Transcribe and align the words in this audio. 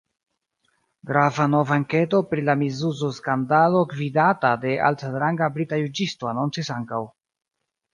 Grava 1.11 1.45
nova 1.55 1.77
enketo 1.81 2.23
pri 2.31 2.47
la 2.49 2.57
misuzo 2.63 3.11
skandalo 3.19 3.85
gvidata 3.95 4.55
de 4.67 4.75
altranga 4.91 5.55
brita 5.61 5.85
juĝisto 5.87 6.37
anoncis 6.37 6.79
ankaŭ. 6.83 7.09